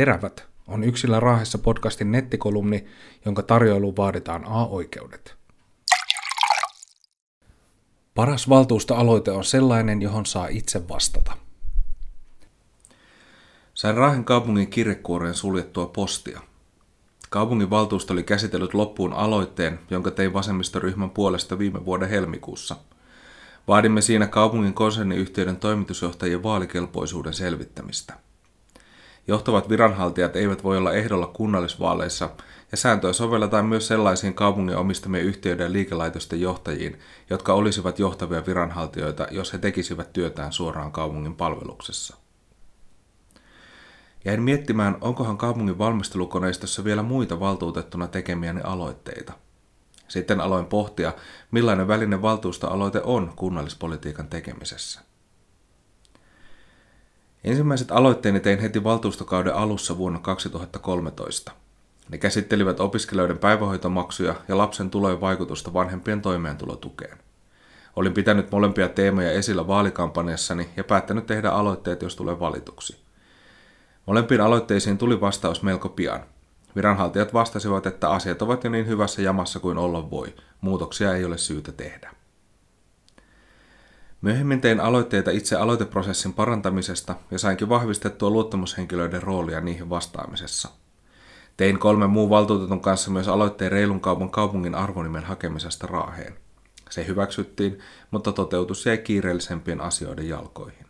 [0.00, 2.86] Terävät on Yksillä Raahessa podcastin nettikolumni,
[3.24, 5.36] jonka tarjoiluun vaaditaan A-oikeudet.
[8.14, 11.36] Paras valtuustoaloite on sellainen, johon saa itse vastata.
[13.74, 16.40] Sain Raahen kaupungin kirjekuoreen suljettua postia.
[17.30, 22.76] Kaupungin valtuusto oli käsitellyt loppuun aloitteen, jonka tein vasemmistoryhmän puolesta viime vuoden helmikuussa.
[23.68, 28.29] Vaadimme siinä kaupungin konserniyhtiöiden toimitusjohtajien vaalikelpoisuuden selvittämistä.
[29.26, 32.30] Johtavat viranhaltijat eivät voi olla ehdolla kunnallisvaaleissa,
[32.70, 36.98] ja sääntöä sovelletaan myös sellaisiin kaupungin omistamien yhtiöiden ja liikelaitosten johtajiin,
[37.30, 42.16] jotka olisivat johtavia viranhaltijoita, jos he tekisivät työtään suoraan kaupungin palveluksessa.
[44.24, 49.32] Jäin miettimään, onkohan kaupungin valmistelukoneistossa vielä muita valtuutettuna tekemiäni aloitteita.
[50.08, 51.12] Sitten aloin pohtia,
[51.50, 55.09] millainen väline valtuustoaloite on kunnallispolitiikan tekemisessä.
[57.44, 61.52] Ensimmäiset aloitteeni tein heti valtuustokauden alussa vuonna 2013.
[62.08, 67.18] Ne käsittelivät opiskelijoiden päivähoitomaksuja ja lapsen tulojen vaikutusta vanhempien toimeentulotukeen.
[67.96, 73.00] Olin pitänyt molempia teemoja esillä vaalikampanjassani ja päättänyt tehdä aloitteet, jos tulee valituksi.
[74.06, 76.20] Molempiin aloitteisiin tuli vastaus melko pian.
[76.76, 80.34] Viranhaltijat vastasivat, että asiat ovat jo niin hyvässä jamassa kuin olla voi.
[80.60, 82.19] Muutoksia ei ole syytä tehdä.
[84.22, 90.68] Myöhemmin tein aloitteita itse aloiteprosessin parantamisesta ja sainkin vahvistettua luottamushenkilöiden roolia niihin vastaamisessa.
[91.56, 96.34] Tein kolmen muun valtuutetun kanssa myös aloitteen reilun kaupan kaupungin arvonimen hakemisesta Raaheen.
[96.90, 97.78] Se hyväksyttiin,
[98.10, 100.86] mutta toteutus jäi kiireellisempien asioiden jalkoihin.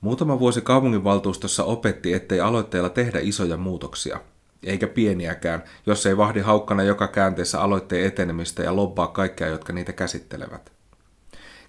[0.00, 4.20] Muutama vuosi kaupunginvaltuustossa opetti, ettei aloitteella tehdä isoja muutoksia,
[4.62, 9.92] eikä pieniäkään, jos ei vahdi haukkana joka käänteessä aloitteen etenemistä ja lobbaa kaikkia, jotka niitä
[9.92, 10.72] käsittelevät.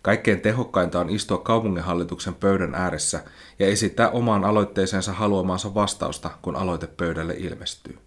[0.02, 3.24] Kaikkein tehokkainta on istua kaupunginhallituksen pöydän ääressä
[3.60, 7.98] ja esittää omaan aloitteeseensa haluamaansa vastausta, kun aloite pöydälle ilmestyy.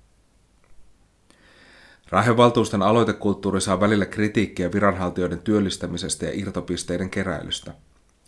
[2.10, 7.74] Rahevaltuuston aloitekulttuuri saa välillä kritiikkiä viranhaltijoiden työllistämisestä ja irtopisteiden keräilystä–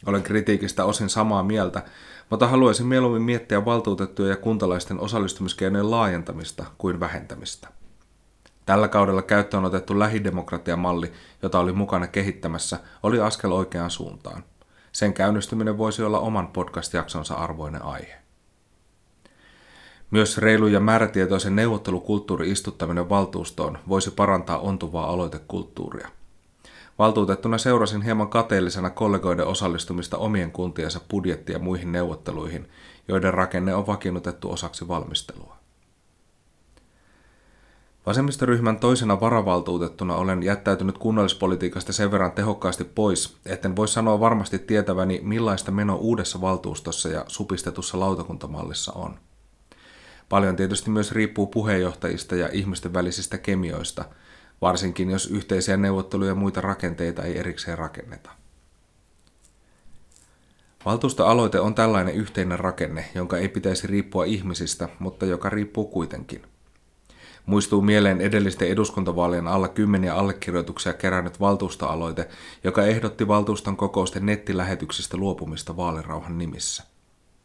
[0.06, 1.82] olen kritiikistä osin samaa mieltä,
[2.30, 7.68] mutta haluaisin mieluummin miettiä valtuutettujen ja kuntalaisten osallistumiskeinojen laajentamista kuin vähentämistä.
[8.66, 11.12] Tällä kaudella käyttöön otettu lähidemokratiamalli,
[11.42, 14.44] jota oli mukana kehittämässä, oli askel oikeaan suuntaan.
[14.92, 18.14] Sen käynnistyminen voisi olla oman podcast-jaksonsa arvoinen aihe.
[20.10, 26.08] Myös reilu ja määrätietoisen neuvottelukulttuuri istuttaminen valtuustoon voisi parantaa ontuvaa aloitekulttuuria.
[26.98, 32.68] Valtuutettuna seurasin hieman kateellisena kollegoiden osallistumista omien kuntiensa budjetti- ja muihin neuvotteluihin,
[33.08, 35.56] joiden rakenne on vakiinnutettu osaksi valmistelua.
[38.06, 45.20] Vasemmistoryhmän toisena varavaltuutettuna olen jättäytynyt kunnallispolitiikasta sen verran tehokkaasti pois, etten voi sanoa varmasti tietäväni,
[45.22, 49.18] millaista meno uudessa valtuustossa ja supistetussa lautakuntamallissa on.
[50.28, 54.04] Paljon tietysti myös riippuu puheenjohtajista ja ihmisten välisistä kemioista–
[54.60, 58.30] varsinkin jos yhteisiä neuvotteluja ja muita rakenteita ei erikseen rakenneta.
[60.84, 66.42] Valtuustoaloite on tällainen yhteinen rakenne, jonka ei pitäisi riippua ihmisistä, mutta joka riippuu kuitenkin.
[67.46, 72.28] Muistuu mieleen edellisten eduskuntavaalien alla kymmeniä allekirjoituksia kerännyt valtuustoaloite,
[72.64, 76.84] joka ehdotti valtuuston kokousten nettilähetyksistä luopumista vaalirauhan nimissä.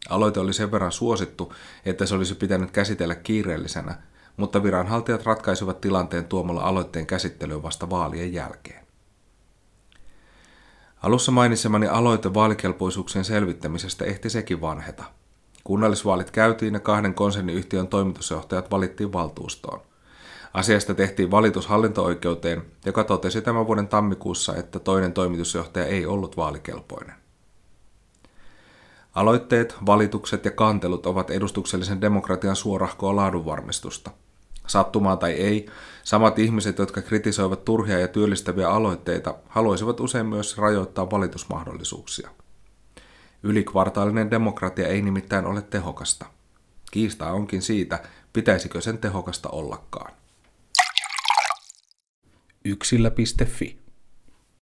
[0.09, 1.53] Aloite oli sen verran suosittu,
[1.85, 3.95] että se olisi pitänyt käsitellä kiireellisenä,
[4.37, 8.85] mutta viranhaltijat ratkaisivat tilanteen tuomalla aloitteen käsittelyyn vasta vaalien jälkeen.
[11.01, 15.03] Alussa mainitsemani aloite vaalikelpoisuuksien selvittämisestä ehti sekin vanheta.
[15.63, 19.81] Kunnallisvaalit käytiin ja kahden konserniyhtiön toimitusjohtajat valittiin valtuustoon.
[20.53, 27.20] Asiasta tehtiin valitus hallinto-oikeuteen, joka totesi tämän vuoden tammikuussa, että toinen toimitusjohtaja ei ollut vaalikelpoinen.
[29.13, 34.11] Aloitteet, valitukset ja kantelut ovat edustuksellisen demokratian suorahkoa laadunvarmistusta.
[34.67, 35.65] Sattumaa tai ei,
[36.03, 42.29] samat ihmiset, jotka kritisoivat turhia ja työllistäviä aloitteita, haluaisivat usein myös rajoittaa valitusmahdollisuuksia.
[43.43, 46.25] Ylikvartaalinen demokratia ei nimittäin ole tehokasta.
[46.91, 48.03] Kiista onkin siitä,
[48.33, 50.13] pitäisikö sen tehokasta ollakaan.
[52.65, 53.80] Yksillä.fi